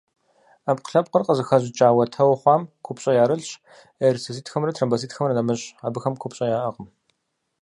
[0.63, 3.49] Ӏэпкълъэпкъыр къызыхэщӏыкӏа уэтэу хъуам купщӏэ ярылъщ,
[4.05, 6.87] эритроцитхэмрэ тромбоцитхэмрэ нэмыщӏ— абыхэм купщӏэ яӏэкъым.